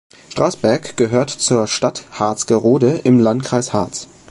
Straßberg 0.29 0.97
gehört 0.97 1.29
zur 1.29 1.67
Stadt 1.67 2.05
Harzgerode 2.09 3.01
im 3.03 3.19
Landkreis 3.19 3.71
Harz. 3.71 4.07